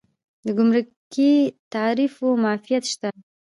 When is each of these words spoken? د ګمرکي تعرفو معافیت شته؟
د 0.45 0.47
ګمرکي 0.57 1.33
تعرفو 1.73 2.27
معافیت 2.43 2.83
شته؟ 2.91 3.09